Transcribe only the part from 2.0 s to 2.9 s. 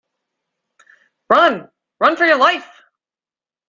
for your life!